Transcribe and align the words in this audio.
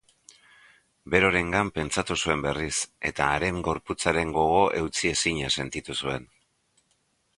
Verorengan 1.15 1.67
pentsatu 1.75 2.17
zuen 2.25 2.41
berriz, 2.47 2.73
eta 3.11 3.27
haren 3.35 3.61
gorputzaren 3.69 4.35
gogo 4.39 4.65
eutsiezina 4.81 5.53
sentitu 5.61 6.01
zuen. 6.05 6.27